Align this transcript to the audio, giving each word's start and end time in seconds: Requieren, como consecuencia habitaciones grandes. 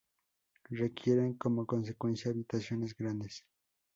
Requieren, 0.71 1.35
como 1.35 1.67
consecuencia 1.67 2.31
habitaciones 2.31 2.95
grandes. 2.97 3.45